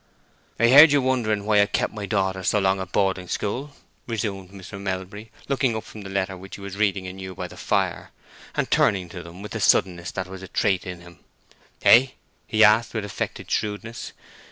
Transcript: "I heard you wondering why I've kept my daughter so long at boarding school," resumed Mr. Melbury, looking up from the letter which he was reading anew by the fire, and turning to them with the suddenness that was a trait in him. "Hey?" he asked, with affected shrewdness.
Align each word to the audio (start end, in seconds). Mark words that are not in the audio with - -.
"I 0.59 0.69
heard 0.69 0.91
you 0.91 0.99
wondering 0.99 1.45
why 1.45 1.61
I've 1.61 1.73
kept 1.73 1.93
my 1.93 2.07
daughter 2.07 2.41
so 2.41 2.57
long 2.57 2.81
at 2.81 2.91
boarding 2.91 3.27
school," 3.27 3.75
resumed 4.07 4.49
Mr. 4.49 4.81
Melbury, 4.81 5.29
looking 5.47 5.75
up 5.75 5.83
from 5.83 6.01
the 6.01 6.09
letter 6.09 6.35
which 6.35 6.55
he 6.55 6.61
was 6.61 6.75
reading 6.75 7.05
anew 7.05 7.35
by 7.35 7.47
the 7.47 7.55
fire, 7.55 8.09
and 8.55 8.71
turning 8.71 9.09
to 9.09 9.21
them 9.21 9.43
with 9.43 9.51
the 9.51 9.59
suddenness 9.59 10.09
that 10.09 10.25
was 10.25 10.41
a 10.41 10.47
trait 10.47 10.87
in 10.87 11.01
him. 11.01 11.19
"Hey?" 11.83 12.15
he 12.47 12.63
asked, 12.63 12.95
with 12.95 13.05
affected 13.05 13.51
shrewdness. 13.51 14.11